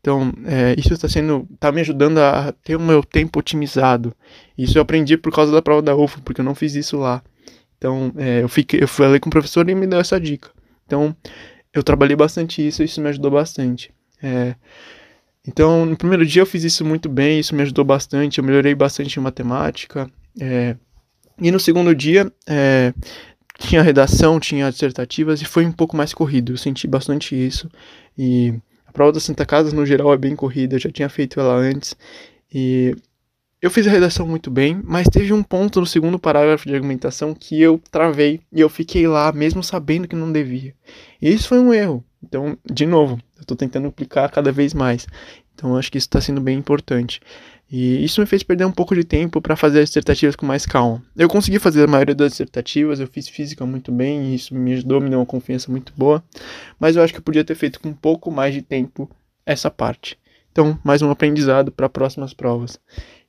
Então, 0.00 0.32
é, 0.46 0.74
isso 0.78 0.92
está 0.94 1.08
sendo, 1.08 1.46
tá 1.60 1.70
me 1.70 1.80
ajudando 1.82 2.18
a 2.18 2.52
ter 2.64 2.74
o 2.76 2.80
meu 2.80 3.04
tempo 3.04 3.38
otimizado. 3.38 4.14
Isso 4.56 4.78
eu 4.78 4.82
aprendi 4.82 5.16
por 5.16 5.32
causa 5.32 5.52
da 5.52 5.60
prova 5.60 5.82
da 5.82 5.94
UFA, 5.94 6.20
porque 6.24 6.40
eu 6.40 6.44
não 6.44 6.54
fiz 6.54 6.74
isso 6.74 6.96
lá. 6.96 7.22
Então, 7.76 8.12
é, 8.16 8.42
eu 8.42 8.48
fiquei, 8.48 8.82
eu 8.82 8.88
falei 8.88 9.20
com 9.20 9.28
o 9.28 9.30
professor 9.30 9.68
e 9.68 9.72
ele 9.72 9.80
me 9.80 9.86
deu 9.86 10.00
essa 10.00 10.18
dica. 10.18 10.50
Então, 10.86 11.14
eu 11.74 11.82
trabalhei 11.82 12.16
bastante 12.16 12.66
isso, 12.66 12.82
isso 12.82 13.00
me 13.00 13.08
ajudou 13.10 13.30
bastante. 13.30 13.92
É, 14.22 14.54
então, 15.46 15.84
no 15.84 15.96
primeiro 15.96 16.24
dia 16.24 16.42
eu 16.42 16.46
fiz 16.46 16.62
isso 16.62 16.84
muito 16.84 17.08
bem, 17.08 17.40
isso 17.40 17.54
me 17.54 17.62
ajudou 17.62 17.84
bastante, 17.84 18.38
eu 18.38 18.44
melhorei 18.44 18.74
bastante 18.74 19.18
em 19.18 19.22
matemática. 19.22 20.08
É, 20.40 20.76
e 21.40 21.50
no 21.50 21.58
segundo 21.58 21.94
dia, 21.94 22.32
é, 22.46 22.94
tinha 23.58 23.82
redação, 23.82 24.38
tinha 24.38 24.70
dissertativas 24.70 25.40
e 25.42 25.44
foi 25.44 25.66
um 25.66 25.72
pouco 25.72 25.96
mais 25.96 26.14
corrido, 26.14 26.52
eu 26.52 26.56
senti 26.56 26.86
bastante 26.86 27.34
isso. 27.34 27.68
E 28.16 28.54
a 28.86 28.92
prova 28.92 29.12
da 29.12 29.20
Santa 29.20 29.44
Casa, 29.44 29.74
no 29.74 29.84
geral, 29.84 30.12
é 30.12 30.16
bem 30.16 30.36
corrida, 30.36 30.76
eu 30.76 30.80
já 30.80 30.90
tinha 30.90 31.08
feito 31.08 31.40
ela 31.40 31.54
antes. 31.54 31.96
E 32.52 32.94
eu 33.60 33.70
fiz 33.70 33.86
a 33.86 33.90
redação 33.90 34.26
muito 34.26 34.50
bem, 34.50 34.80
mas 34.84 35.08
teve 35.08 35.32
um 35.32 35.42
ponto 35.42 35.80
no 35.80 35.86
segundo 35.86 36.18
parágrafo 36.18 36.68
de 36.68 36.74
argumentação 36.74 37.34
que 37.34 37.60
eu 37.60 37.80
travei 37.90 38.40
e 38.52 38.60
eu 38.60 38.68
fiquei 38.68 39.08
lá, 39.08 39.32
mesmo 39.32 39.62
sabendo 39.62 40.06
que 40.06 40.16
não 40.16 40.30
devia. 40.30 40.74
E 41.20 41.32
isso 41.32 41.48
foi 41.48 41.58
um 41.58 41.72
erro. 41.72 42.04
Então, 42.22 42.56
de 42.70 42.86
novo, 42.86 43.18
eu 43.42 43.44
estou 43.44 43.56
tentando 43.56 43.88
aplicar 43.88 44.30
cada 44.30 44.52
vez 44.52 44.72
mais. 44.72 45.06
Então, 45.54 45.76
acho 45.76 45.90
que 45.90 45.98
isso 45.98 46.06
está 46.06 46.20
sendo 46.20 46.40
bem 46.40 46.56
importante. 46.56 47.20
E 47.70 48.04
isso 48.04 48.20
me 48.20 48.26
fez 48.26 48.42
perder 48.42 48.64
um 48.66 48.72
pouco 48.72 48.94
de 48.94 49.02
tempo 49.02 49.40
para 49.40 49.56
fazer 49.56 49.80
as 49.80 49.88
dissertativas 49.88 50.36
com 50.36 50.46
mais 50.46 50.66
calma. 50.66 51.02
Eu 51.16 51.28
consegui 51.28 51.58
fazer 51.58 51.84
a 51.84 51.86
maioria 51.86 52.14
das 52.14 52.32
dissertativas, 52.32 53.00
eu 53.00 53.06
fiz 53.06 53.28
física 53.28 53.64
muito 53.64 53.90
bem, 53.90 54.26
e 54.26 54.34
isso 54.34 54.54
me 54.54 54.74
ajudou, 54.74 55.00
me 55.00 55.08
deu 55.08 55.18
uma 55.18 55.26
confiança 55.26 55.70
muito 55.70 55.92
boa. 55.96 56.22
Mas 56.78 56.96
eu 56.96 57.02
acho 57.02 57.12
que 57.12 57.18
eu 57.18 57.22
podia 57.22 57.44
ter 57.44 57.54
feito 57.54 57.80
com 57.80 57.88
um 57.88 57.94
pouco 57.94 58.30
mais 58.30 58.54
de 58.54 58.62
tempo 58.62 59.10
essa 59.44 59.70
parte. 59.70 60.18
Então, 60.52 60.78
mais 60.84 61.00
um 61.00 61.10
aprendizado 61.10 61.72
para 61.72 61.88
próximas 61.88 62.34
provas. 62.34 62.78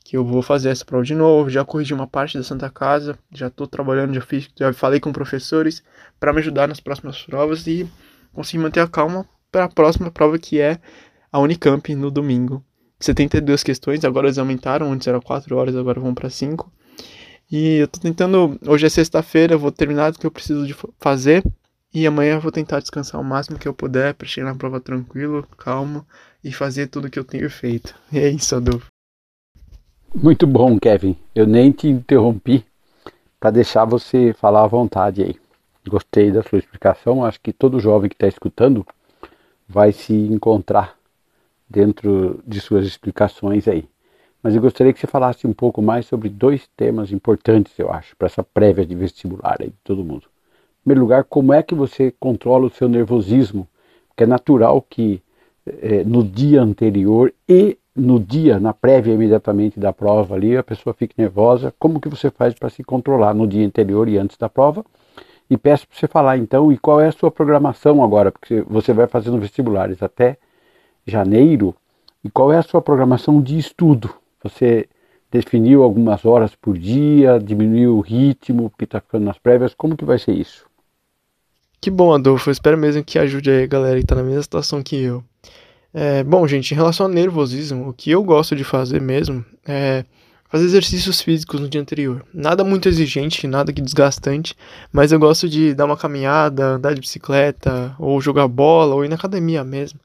Que 0.03 0.17
eu 0.17 0.25
vou 0.25 0.41
fazer 0.41 0.70
essa 0.70 0.84
prova 0.84 1.05
de 1.05 1.15
novo, 1.15 1.50
já 1.50 1.63
corrigi 1.63 1.93
uma 1.93 2.05
parte 2.05 2.38
da 2.38 2.43
Santa 2.43 2.70
Casa, 2.70 3.17
já 3.32 3.48
estou 3.48 3.65
trabalhando, 3.65 4.13
já 4.13 4.22
fiz, 4.22 4.50
já 4.60 4.74
falei 4.74 5.00
com 5.00 5.13
professores 5.13 5.82
para 6.20 6.34
me 6.34 6.39
ajudar 6.39 6.67
nas 6.67 6.82
próximas 6.82 7.22
provas 7.22 7.65
e 7.65 7.89
conseguir 8.34 8.62
manter 8.62 8.82
a 8.82 8.88
calma 8.88 9.25
para 9.53 9.65
a 9.65 9.69
próxima 9.69 10.10
prova 10.10 10.39
que 10.39 10.60
é 10.60 10.79
a 11.31 11.39
Unicamp 11.39 11.93
no 11.93 12.10
domingo. 12.10 12.65
72 13.00 13.62
questões, 13.63 14.03
agora 14.03 14.27
eles 14.27 14.39
aumentaram, 14.39 14.91
antes 14.91 15.07
era 15.07 15.22
4 15.22 15.55
horas, 15.55 15.75
agora 15.75 16.00
vão 16.00 16.15
para 16.15 16.29
5. 16.29 16.72
E 17.51 17.77
eu 17.77 17.88
tô 17.88 18.00
tentando, 18.00 18.60
hoje 18.65 18.88
é 18.88 18.89
sexta-feira, 18.89 19.55
vou 19.55 19.72
terminar 19.72 20.12
o 20.12 20.17
que 20.17 20.25
eu 20.25 20.31
preciso 20.31 20.65
de 20.65 20.75
fazer 21.00 21.43
e 21.93 22.07
amanhã 22.07 22.36
eu 22.36 22.41
vou 22.41 22.51
tentar 22.51 22.79
descansar 22.79 23.22
o 23.22 23.24
máximo 23.24 23.60
que 23.60 23.67
eu 23.67 23.74
puder 23.74 24.15
para 24.15 24.27
chegar 24.27 24.48
na 24.48 24.55
prova 24.55 24.79
tranquilo, 24.79 25.48
calmo 25.55 26.03
e 26.43 26.51
fazer 26.51 26.88
tudo 26.88 27.10
que 27.10 27.19
eu 27.19 27.24
tenho 27.24 27.48
feito. 27.50 27.93
E 28.12 28.17
é 28.17 28.29
isso, 28.29 28.55
Adolfo. 28.55 28.88
Muito 30.15 30.48
bom, 30.48 30.79
Kevin. 30.79 31.15
Eu 31.36 31.45
nem 31.45 31.72
te 31.72 31.88
interrompi 31.88 32.65
para 33.39 33.51
deixar 33.51 33.86
você 33.86 34.33
falar 34.33 34.63
à 34.63 34.67
vontade 34.67 35.22
aí. 35.22 35.36
Gostei 35.88 36.31
da 36.31 36.41
sua 36.41 36.57
explicação. 36.57 37.24
Acho 37.24 37.39
que 37.39 37.53
todo 37.53 37.79
jovem 37.79 38.10
que 38.10 38.15
está 38.15 38.27
escutando 38.27 38.86
vai 39.67 39.91
se 39.91 40.13
encontrar 40.13 40.98
dentro 41.70 42.41
de 42.46 42.62
suas 42.62 42.86
explicações 42.86 43.67
aí. 43.67 43.88
mas 44.41 44.55
eu 44.55 44.62
gostaria 44.62 44.91
que 44.91 45.00
você 45.00 45.08
falasse 45.08 45.48
um 45.48 45.53
pouco 45.53 45.82
mais 45.82 46.05
sobre 46.05 46.27
dois 46.27 46.67
temas 46.75 47.12
importantes, 47.12 47.77
eu 47.79 47.91
acho, 47.91 48.15
para 48.17 48.25
essa 48.25 48.43
prévia 48.43 48.86
de 48.86 48.93
vestibular 48.93 49.58
aí 49.60 49.70
de 49.70 49.77
todo 49.84 50.03
mundo. 50.03 50.25
Em 50.25 50.84
primeiro 50.84 51.01
lugar, 51.01 51.24
como 51.24 51.53
é 51.53 51.63
que 51.63 51.74
você 51.74 52.13
controla 52.20 52.67
o 52.67 52.70
seu 52.70 52.89
nervosismo? 52.89 53.67
Porque 54.10 54.25
é 54.25 54.27
natural 54.27 54.82
que 54.82 55.24
é, 55.65 56.03
no 56.03 56.24
dia 56.24 56.62
anterior 56.62 57.34
e 57.48 57.77
no 57.96 58.20
dia, 58.20 58.60
na 58.60 58.74
prévia 58.74 59.13
imediatamente 59.13 59.79
da 59.79 59.93
prova 59.93 60.36
ali, 60.36 60.58
a 60.58 60.63
pessoa 60.63 60.93
fique 60.93 61.13
nervosa. 61.17 61.74
Como 61.77 62.00
que 62.00 62.10
você 62.10 62.29
faz 62.29 62.53
para 62.53 62.70
se 62.70 62.84
controlar 62.84 63.34
no 63.34 63.48
dia 63.48 63.65
anterior 63.65 64.10
e 64.10 64.17
antes 64.17 64.36
da 64.36 64.50
prova? 64.50 64.84
E 65.53 65.57
peço 65.57 65.88
para 65.88 66.00
você 66.00 66.07
falar 66.07 66.36
então, 66.36 66.72
e 66.72 66.77
qual 66.79 67.00
é 67.00 67.07
a 67.07 67.12
sua 67.12 67.29
programação 67.29 68.03
agora? 68.03 68.31
Porque 68.31 68.62
você 68.62 68.91
vai 68.91 69.05
fazendo 69.05 69.38
vestibulares 69.38 70.01
até 70.01 70.36
janeiro, 71.05 71.75
e 72.24 72.29
qual 72.31 72.51
é 72.51 72.57
a 72.57 72.63
sua 72.63 72.81
programação 72.81 73.39
de 73.39 73.55
estudo? 73.55 74.10
Você 74.43 74.89
definiu 75.31 75.83
algumas 75.83 76.25
horas 76.25 76.55
por 76.55 76.75
dia, 76.75 77.38
diminuiu 77.38 77.98
o 77.98 78.01
ritmo, 78.01 78.74
está 78.79 79.00
ficando 79.00 79.25
nas 79.25 79.38
prévias, 79.38 79.75
como 79.75 79.95
que 79.95 80.03
vai 80.03 80.17
ser 80.17 80.31
isso? 80.31 80.65
Que 81.79 81.91
bom, 81.91 82.12
Adolfo, 82.12 82.50
eu 82.50 82.51
espero 82.51 82.75
mesmo 82.75 83.03
que 83.03 83.19
ajude 83.19 83.51
aí 83.51 83.63
a 83.65 83.67
galera 83.67 83.98
que 83.98 84.05
está 84.05 84.15
na 84.15 84.24
mesma 84.24 84.41
situação 84.41 84.81
que 84.81 85.00
eu. 85.03 85.24
É, 85.93 86.24
bom, 86.24 86.48
gente, 86.48 86.72
em 86.72 86.75
relação 86.75 87.05
ao 87.05 87.12
nervosismo, 87.12 87.89
o 87.89 87.93
que 87.93 88.10
eu 88.10 88.24
gosto 88.24 88.55
de 88.55 88.63
fazer 88.63 89.00
mesmo 89.00 89.45
é 89.67 90.03
fazer 90.53 90.65
exercícios 90.65 91.19
físicos 91.19 91.60
no 91.60 91.67
dia 91.67 91.81
anterior. 91.81 92.24
Nada 92.31 92.63
muito 92.63 92.88
exigente, 92.88 93.48
nada 93.48 93.74
que 93.74 93.81
desgastante, 93.81 94.55
mas 94.91 95.12
eu 95.12 95.17
gosto 95.17 95.50
de 95.50 95.74
dar 95.74 95.86
uma 95.86 95.98
caminhada, 95.98 96.75
andar 96.75 96.93
de 96.93 97.01
bicicleta, 97.01 97.95
ou 97.98 98.22
jogar 98.22 98.48
bola, 98.48 98.93
ou 98.93 99.03
ir 99.03 99.07
na 99.07 99.15
academia 99.15 99.63
mesmo. 99.63 100.00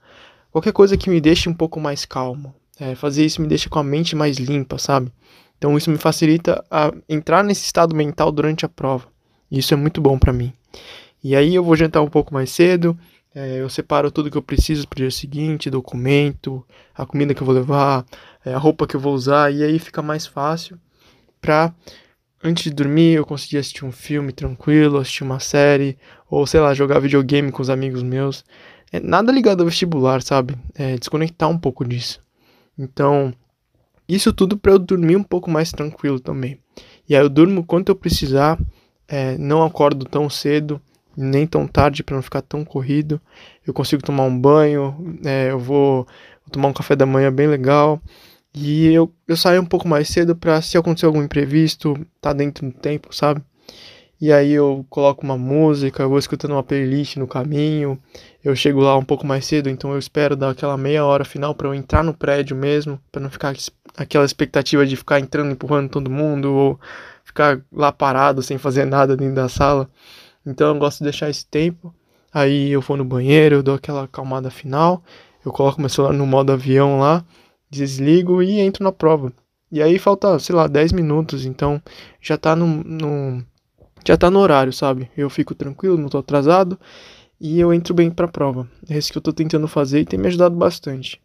Qualquer 0.50 0.72
coisa 0.72 0.96
que 0.96 1.10
me 1.10 1.20
deixe 1.20 1.50
um 1.50 1.54
pouco 1.54 1.78
mais 1.78 2.06
calmo. 2.06 2.54
É, 2.80 2.94
fazer 2.94 3.26
isso 3.26 3.42
me 3.42 3.46
deixa 3.46 3.68
com 3.68 3.78
a 3.78 3.84
mente 3.84 4.16
mais 4.16 4.38
limpa, 4.38 4.78
sabe? 4.78 5.12
Então 5.58 5.76
isso 5.76 5.90
me 5.90 5.98
facilita 5.98 6.64
a 6.70 6.94
entrar 7.06 7.44
nesse 7.44 7.66
estado 7.66 7.94
mental 7.94 8.32
durante 8.32 8.64
a 8.64 8.70
prova. 8.70 9.06
E 9.50 9.58
isso 9.58 9.74
é 9.74 9.76
muito 9.76 10.00
bom 10.00 10.18
para 10.18 10.32
mim. 10.32 10.50
E 11.22 11.36
aí 11.36 11.54
eu 11.54 11.62
vou 11.62 11.76
jantar 11.76 12.00
um 12.00 12.08
pouco 12.08 12.32
mais 12.32 12.48
cedo, 12.48 12.98
é, 13.38 13.60
eu 13.60 13.68
separo 13.68 14.10
tudo 14.10 14.32
que 14.32 14.36
eu 14.36 14.42
preciso 14.42 14.88
para 14.88 14.96
o 14.96 15.00
dia 15.02 15.10
seguinte, 15.12 15.70
documento, 15.70 16.66
a 16.92 17.06
comida 17.06 17.32
que 17.32 17.40
eu 17.40 17.46
vou 17.46 17.54
levar, 17.54 18.04
é, 18.44 18.52
a 18.52 18.58
roupa 18.58 18.84
que 18.84 18.96
eu 18.96 19.00
vou 19.00 19.14
usar, 19.14 19.54
e 19.54 19.62
aí 19.62 19.78
fica 19.78 20.02
mais 20.02 20.26
fácil 20.26 20.76
para 21.40 21.72
antes 22.42 22.64
de 22.64 22.70
dormir 22.70 23.12
eu 23.12 23.24
conseguir 23.24 23.58
assistir 23.58 23.84
um 23.84 23.92
filme 23.92 24.32
tranquilo, 24.32 24.98
assistir 24.98 25.22
uma 25.22 25.38
série, 25.38 25.96
ou 26.28 26.44
sei 26.48 26.58
lá, 26.58 26.74
jogar 26.74 26.98
videogame 26.98 27.52
com 27.52 27.62
os 27.62 27.70
amigos 27.70 28.02
meus. 28.02 28.44
É 28.90 28.98
nada 28.98 29.30
ligado 29.30 29.60
ao 29.60 29.66
vestibular, 29.66 30.20
sabe? 30.20 30.56
É 30.74 30.96
desconectar 30.96 31.48
um 31.48 31.58
pouco 31.58 31.84
disso. 31.84 32.20
Então, 32.76 33.32
isso 34.08 34.32
tudo 34.32 34.58
para 34.58 34.72
eu 34.72 34.80
dormir 34.80 35.14
um 35.14 35.22
pouco 35.22 35.48
mais 35.48 35.70
tranquilo 35.70 36.18
também. 36.18 36.58
E 37.08 37.14
aí 37.14 37.22
eu 37.22 37.28
durmo 37.28 37.64
quanto 37.64 37.90
eu 37.90 37.94
precisar, 37.94 38.58
é, 39.06 39.38
não 39.38 39.62
acordo 39.62 40.04
tão 40.04 40.28
cedo, 40.28 40.82
nem 41.18 41.46
tão 41.46 41.66
tarde 41.66 42.02
para 42.02 42.14
não 42.14 42.22
ficar 42.22 42.42
tão 42.42 42.64
corrido. 42.64 43.20
Eu 43.66 43.74
consigo 43.74 44.02
tomar 44.02 44.22
um 44.24 44.38
banho, 44.38 45.18
é, 45.24 45.50
eu 45.50 45.58
vou, 45.58 46.06
tomar 46.52 46.68
um 46.68 46.72
café 46.72 46.94
da 46.94 47.04
manhã 47.06 47.32
bem 47.32 47.48
legal. 47.48 48.00
E 48.54 48.86
eu, 48.92 49.12
eu 49.26 49.36
saio 49.36 49.60
um 49.60 49.66
pouco 49.66 49.86
mais 49.86 50.08
cedo 50.08 50.34
para 50.34 50.60
se 50.62 50.78
acontecer 50.78 51.06
algum 51.06 51.22
imprevisto, 51.22 51.94
tá 52.20 52.32
dentro 52.32 52.66
do 52.66 52.72
tempo, 52.72 53.14
sabe? 53.14 53.42
E 54.20 54.32
aí 54.32 54.52
eu 54.52 54.84
coloco 54.90 55.22
uma 55.22 55.38
música, 55.38 56.02
eu 56.02 56.08
vou 56.08 56.18
escutando 56.18 56.52
uma 56.52 56.62
playlist 56.62 57.16
no 57.16 57.28
caminho. 57.28 57.98
Eu 58.42 58.56
chego 58.56 58.80
lá 58.80 58.96
um 58.96 59.04
pouco 59.04 59.26
mais 59.26 59.46
cedo, 59.46 59.68
então 59.68 59.92
eu 59.92 59.98
espero 59.98 60.34
dar 60.36 60.50
aquela 60.50 60.76
meia 60.76 61.04
hora 61.04 61.24
final 61.24 61.54
para 61.54 61.68
eu 61.68 61.74
entrar 61.74 62.02
no 62.02 62.14
prédio 62.14 62.56
mesmo, 62.56 63.00
para 63.12 63.20
não 63.20 63.30
ficar 63.30 63.54
aquela 63.96 64.24
expectativa 64.24 64.84
de 64.86 64.96
ficar 64.96 65.20
entrando 65.20 65.52
empurrando 65.52 65.90
todo 65.90 66.10
mundo 66.10 66.52
ou 66.52 66.80
ficar 67.24 67.60
lá 67.72 67.92
parado 67.92 68.42
sem 68.42 68.58
fazer 68.58 68.84
nada 68.84 69.16
dentro 69.16 69.36
da 69.36 69.48
sala. 69.48 69.88
Então 70.48 70.68
eu 70.68 70.78
gosto 70.78 70.98
de 70.98 71.04
deixar 71.04 71.28
esse 71.28 71.46
tempo. 71.46 71.94
Aí 72.32 72.70
eu 72.70 72.80
vou 72.80 72.96
no 72.96 73.04
banheiro, 73.04 73.56
eu 73.56 73.62
dou 73.62 73.74
aquela 73.74 74.04
acalmada 74.04 74.50
final, 74.50 75.02
eu 75.44 75.52
coloco 75.52 75.80
meu 75.80 75.88
celular 75.88 76.12
no 76.12 76.26
modo 76.26 76.52
avião 76.52 76.98
lá, 76.98 77.24
desligo 77.70 78.42
e 78.42 78.60
entro 78.60 78.84
na 78.84 78.92
prova. 78.92 79.32
E 79.72 79.82
aí 79.82 79.98
falta, 79.98 80.38
sei 80.38 80.54
lá, 80.54 80.66
10 80.66 80.92
minutos, 80.92 81.44
então 81.44 81.82
já 82.20 82.36
tá 82.36 82.56
no, 82.56 82.66
no 82.66 83.44
já 84.06 84.16
tá 84.16 84.30
no 84.30 84.38
horário, 84.40 84.72
sabe? 84.72 85.10
Eu 85.16 85.28
fico 85.28 85.54
tranquilo, 85.54 85.98
não 85.98 86.08
tô 86.08 86.18
atrasado 86.18 86.78
e 87.40 87.60
eu 87.60 87.72
entro 87.72 87.94
bem 87.94 88.10
pra 88.10 88.28
prova. 88.28 88.68
É 88.88 88.96
isso 88.96 89.12
que 89.12 89.18
eu 89.18 89.22
tô 89.22 89.32
tentando 89.32 89.68
fazer 89.68 90.00
e 90.00 90.04
tem 90.04 90.18
me 90.18 90.28
ajudado 90.28 90.56
bastante. 90.56 91.20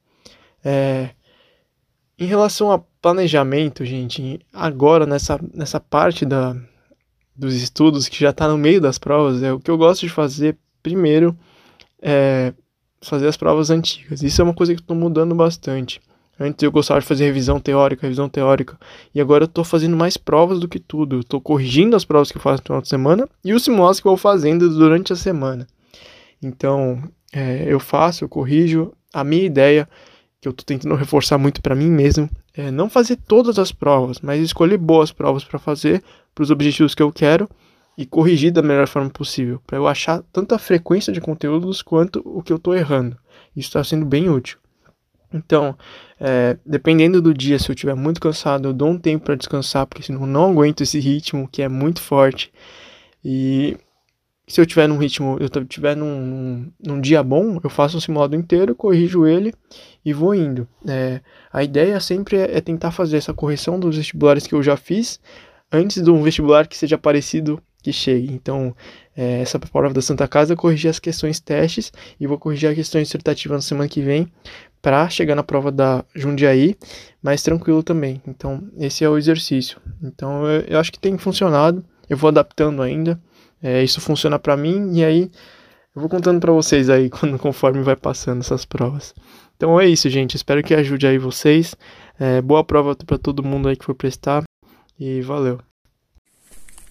É... 0.64 1.10
Em 2.18 2.26
relação 2.26 2.72
a 2.72 2.80
planejamento, 2.80 3.84
gente, 3.86 4.40
agora 4.54 5.06
nessa, 5.06 5.40
nessa 5.54 5.80
parte 5.80 6.26
da, 6.26 6.56
dos 7.36 7.56
estudos 7.56 8.08
que 8.08 8.20
já 8.20 8.32
tá 8.32 8.48
no 8.48 8.58
meio 8.58 8.80
das 8.80 8.98
provas, 8.98 9.42
é 9.42 9.52
o 9.52 9.60
que 9.60 9.72
eu 9.72 9.78
gosto 9.78 10.02
de 10.02 10.10
fazer 10.10 10.58
primeiro 10.82 11.38
é 12.02 12.54
fazer 13.02 13.28
as 13.28 13.38
provas 13.38 13.70
antigas. 13.70 14.22
Isso 14.22 14.42
é 14.42 14.44
uma 14.44 14.54
coisa 14.54 14.76
que 14.76 14.82
tô 14.82 14.96
mudando 14.96 15.34
bastante. 15.34 16.02
Antes 16.40 16.64
eu 16.64 16.72
gostava 16.72 17.00
de 17.00 17.06
fazer 17.06 17.26
revisão 17.26 17.60
teórica, 17.60 18.04
revisão 18.04 18.28
teórica. 18.28 18.78
E 19.14 19.22
agora 19.22 19.44
eu 19.44 19.48
tô 19.48 19.64
fazendo 19.64 19.96
mais 19.96 20.18
provas 20.18 20.60
do 20.60 20.68
que 20.68 20.80
tudo. 20.80 21.24
Tô 21.24 21.40
corrigindo 21.40 21.96
as 21.96 22.06
provas 22.06 22.32
que 22.32 22.38
eu 22.38 22.42
faço 22.42 22.62
no 22.62 22.66
final 22.66 22.82
de 22.82 22.88
semana 22.88 23.30
e 23.44 23.54
os 23.54 23.64
simulados 23.64 24.00
que 24.00 24.08
eu 24.08 24.12
vou 24.12 24.18
fazendo 24.18 24.70
durante 24.70 25.14
a 25.14 25.16
semana. 25.16 25.68
Então, 26.42 27.04
é, 27.32 27.66
eu 27.68 27.80
faço, 27.80 28.24
eu 28.24 28.30
corrijo. 28.30 28.94
A 29.14 29.24
minha 29.24 29.44
ideia, 29.44 29.88
que 30.44 30.50
eu 30.50 30.54
tô 30.54 30.64
tentando 30.64 30.94
reforçar 30.96 31.38
muito 31.38 31.62
para 31.62 31.74
mim 31.74 31.90
mesmo, 31.90 32.30
é 32.54 32.70
não 32.70 32.90
fazer 32.90 33.16
todas 33.16 33.58
as 33.58 33.72
provas, 33.72 34.20
mas 34.20 34.44
escolher 34.44 34.78
boas 34.78 35.10
provas 35.10 35.46
para 35.46 35.58
fazer, 35.58 36.04
para 36.36 36.44
os 36.44 36.52
objetivos 36.52 36.94
que 36.94 37.02
eu 37.02 37.14
quero 37.14 37.50
e 37.98 38.06
corrigir 38.06 38.52
da 38.52 38.62
melhor 38.62 38.88
forma 38.88 39.10
possível, 39.10 39.62
para 39.66 39.78
eu 39.78 39.88
achar 39.88 40.22
tanto 40.34 40.54
a 40.54 40.60
frequência 40.60 41.14
de 41.14 41.22
conteúdos 41.22 41.82
quanto 41.82 42.22
o 42.26 42.44
que 42.44 42.52
eu 42.52 42.60
tô 42.60 42.74
errando. 42.74 43.18
Isso 43.56 43.70
está 43.70 43.84
sendo 43.84 44.06
bem 44.06 44.30
útil. 44.30 44.58
Então, 45.34 45.78
é, 46.20 46.58
dependendo 46.66 47.22
do 47.22 47.34
dia, 47.34 47.58
se 47.58 47.70
eu 47.70 47.74
estiver 47.74 47.96
muito 47.96 48.20
cansado, 48.20 48.68
eu 48.68 48.74
dou 48.74 48.90
um 48.90 49.00
tempo 49.00 49.24
para 49.26 49.36
descansar, 49.36 49.88
porque 49.88 50.04
senão 50.04 50.22
eu 50.22 50.28
não 50.28 50.52
aguento 50.52 50.82
esse 50.82 51.00
ritmo 51.00 51.48
que 51.50 51.62
é 51.62 51.70
muito 51.70 52.02
forte. 52.02 52.52
E 53.24 53.78
se 54.48 54.60
eu 54.60 54.66
tiver 54.66 54.88
num 54.88 54.98
ritmo, 54.98 55.38
eu 55.40 55.50
tiver 55.66 55.96
num, 55.96 56.20
num, 56.20 56.72
num 56.86 57.02
dia 57.02 57.24
bom, 57.24 57.60
eu 57.64 57.70
faço 57.70 57.98
um 57.98 58.00
simulado 58.00 58.36
inteiro, 58.36 58.76
corrijo 58.76 59.26
ele 59.26 59.54
e 60.04 60.12
vou 60.12 60.36
indo. 60.36 60.68
É, 60.88 61.22
a 61.52 61.64
ideia 61.64 62.00
sempre 62.00 62.38
é, 62.38 62.58
é 62.58 62.62
tentar 62.62 62.92
fazer 62.92 63.18
essa 63.18 63.34
correção 63.34 63.80
dos 63.80 63.96
vestibulares 63.96 64.46
que 64.46 64.54
eu 64.54 64.62
já 64.62 64.76
fiz 64.76 65.20
antes 65.72 66.04
de 66.04 66.10
um 66.12 66.22
vestibular 66.22 66.68
que 66.68 66.78
seja 66.78 66.98
parecido 66.98 67.62
que 67.82 67.92
chegue. 67.92 68.34
Então, 68.34 68.76
é, 69.16 69.42
essa 69.42 69.60
prova 69.60 69.94
da 69.94 70.02
Santa 70.02 70.28
Casa, 70.28 70.54
eu 70.54 70.58
corrigi 70.58 70.88
as 70.88 71.00
questões 71.00 71.40
testes 71.40 71.92
e 72.20 72.28
vou 72.28 72.38
corrigir 72.38 72.70
as 72.70 72.76
questões 72.76 73.08
dissertativas 73.08 73.58
na 73.58 73.62
semana 73.62 73.90
que 73.90 74.02
vem 74.02 74.32
para 74.82 75.10
chegar 75.10 75.36
na 75.36 75.44
prova 75.44 75.72
da 75.72 76.04
Jundiaí 76.14 76.76
mais 77.22 77.42
tranquilo 77.42 77.82
também. 77.82 78.22
Então, 78.28 78.64
esse 78.78 79.04
é 79.04 79.10
o 79.10 79.18
exercício. 79.18 79.80
Então, 80.02 80.46
eu, 80.46 80.62
eu 80.62 80.80
acho 80.80 80.92
que 80.92 81.00
tem 81.00 81.18
funcionado. 81.18 81.84
Eu 82.10 82.18
vou 82.18 82.28
adaptando 82.28 82.82
ainda. 82.82 83.20
É, 83.64 83.82
isso 83.82 84.02
funciona 84.02 84.38
para 84.38 84.58
mim 84.58 84.92
e 84.94 85.06
aí 85.06 85.32
eu 85.96 86.02
vou 86.02 86.10
contando 86.10 86.40
para 86.42 86.52
vocês 86.52 86.90
aí 86.90 87.08
quando 87.10 87.40
conforme 87.40 87.82
vai 87.82 87.96
passando 87.96 88.42
essas 88.42 88.66
provas. 88.66 89.16
Então 89.56 89.80
é 89.80 89.88
isso, 89.88 90.10
gente. 90.10 90.36
Espero 90.36 90.62
que 90.62 90.74
ajude 90.74 91.08
aí 91.08 91.18
vocês. 91.18 91.74
É, 92.20 92.42
boa 92.42 92.64
prova 92.64 92.96
para 92.96 93.18
todo 93.18 93.42
mundo 93.42 93.70
aí 93.70 93.78
que 93.78 93.86
for 93.86 93.96
prestar 93.96 94.44
e 95.00 95.22
valeu. 95.22 95.60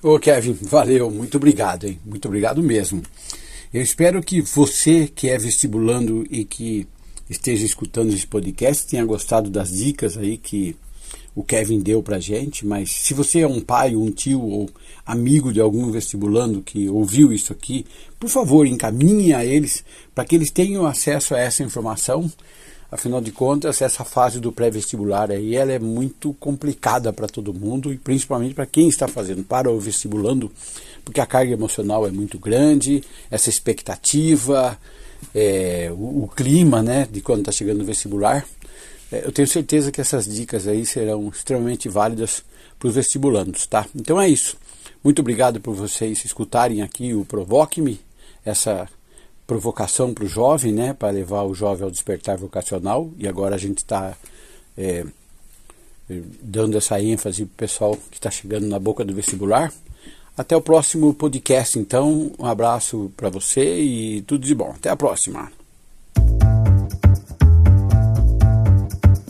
Ô 0.03 0.19
Kevin, 0.19 0.55
valeu, 0.63 1.11
muito 1.11 1.37
obrigado, 1.37 1.85
hein? 1.87 2.01
Muito 2.05 2.27
obrigado 2.27 2.63
mesmo. 2.63 3.03
Eu 3.73 3.81
espero 3.81 4.21
que 4.21 4.41
você 4.41 5.07
que 5.07 5.29
é 5.29 5.39
vestibulando 5.39 6.27
e 6.29 6.45
que 6.45 6.89
esteja 7.31 7.65
escutando 7.65 8.13
esse 8.13 8.27
podcast 8.27 8.87
tenha 8.87 9.05
gostado 9.05 9.49
das 9.49 9.71
dicas 9.71 10.17
aí 10.19 10.37
que 10.37 10.77
o 11.35 11.43
Kevin 11.43 11.81
deu 11.81 12.03
pra 12.03 12.21
gente, 12.21 12.67
mas 12.67 12.91
se 12.91 13.15
você 13.15 13.41
é 13.41 13.47
um 13.47 13.61
pai, 13.61 13.97
um 13.97 14.11
tio 14.11 14.43
ou 14.43 14.71
amigo 15.05 15.53
de 15.53 15.61
algum 15.61 15.91
vestibulando 15.91 16.63
que 16.63 16.89
ouviu 16.89 17.33
isso 17.33 17.53
aqui, 17.53 17.87
por 18.21 18.29
favor, 18.29 18.67
encaminhe 18.67 19.33
a 19.33 19.45
eles 19.45 19.85
para 20.15 20.25
que 20.25 20.35
eles 20.35 20.51
tenham 20.51 20.87
acesso 20.87 21.35
a 21.35 21.39
essa 21.39 21.63
informação. 21.63 22.31
Afinal 22.91 23.23
de 23.23 23.33
contas, 23.33 23.81
essa 23.81 24.05
fase 24.05 24.39
do 24.39 24.53
pré-vestibular 24.53 25.31
aí, 25.31 25.57
ela 25.57 25.73
é 25.73 25.79
muito 25.79 26.35
complicada 26.35 27.11
para 27.11 27.27
todo 27.27 27.55
mundo 27.55 27.91
e 27.91 27.97
principalmente 27.97 28.55
para 28.55 28.67
quem 28.67 28.87
está 28.87 29.09
fazendo, 29.09 29.43
para 29.43 29.71
o 29.71 29.81
vestibulando, 29.81 30.53
porque 31.03 31.19
a 31.19 31.25
carga 31.25 31.53
emocional 31.55 32.07
é 32.07 32.11
muito 32.11 32.39
grande, 32.39 33.03
essa 33.31 33.49
expectativa, 33.49 34.79
é, 35.35 35.91
o, 35.91 36.25
o, 36.25 36.31
clima 36.37 36.83
né, 36.83 37.09
de 37.11 37.23
quando 37.23 37.41
está 37.41 37.53
chegando 37.53 37.79
no 37.79 37.85
vestibular. 37.85 38.45
É, 39.13 39.27
eu 39.27 39.31
tenho 39.31 39.47
certeza 39.47 39.93
que 39.93 40.01
essas 40.01 40.25
dicas 40.25 40.67
aí 40.67 40.87
serão 40.87 41.29
extremamente 41.29 41.89
válidas 41.89 42.43
para 42.79 42.89
os 42.89 42.95
vestibulandos, 42.95 43.67
tá? 43.67 43.87
Então 43.95 44.19
é 44.19 44.29
isso. 44.29 44.57
Muito 45.05 45.21
obrigado 45.21 45.61
por 45.61 45.75
vocês 45.75 46.25
escutarem 46.25 46.81
aqui 46.81 47.13
o 47.13 47.25
Provoque-me, 47.25 48.01
essa 48.45 48.89
provocação 49.47 50.15
para 50.15 50.25
o 50.25 50.29
jovem, 50.29 50.73
né, 50.73 50.95
para 50.95 51.11
levar 51.11 51.43
o 51.43 51.55
jovem 51.55 51.85
ao 51.85 51.91
despertar 51.91 52.39
vocacional. 52.39 53.11
E 53.19 53.29
agora 53.29 53.55
a 53.55 53.59
gente 53.59 53.79
está 53.79 54.17
é, 54.79 55.05
dando 56.41 56.79
essa 56.79 57.01
ênfase 57.01 57.45
para 57.45 57.53
o 57.53 57.57
pessoal 57.57 57.99
que 58.11 58.17
está 58.17 58.31
chegando 58.31 58.67
na 58.67 58.79
boca 58.79 59.05
do 59.05 59.15
vestibular. 59.15 59.73
Até 60.37 60.57
o 60.57 60.63
próximo 60.63 61.13
podcast, 61.13 61.79
então. 61.79 62.33
Um 62.39 62.47
abraço 62.47 63.13
para 63.17 63.29
você 63.29 63.81
e 63.81 64.23
tudo 64.23 64.47
de 64.47 64.55
bom. 64.55 64.73
Até 64.75 64.89
a 64.89 64.97
próxima. 64.97 65.62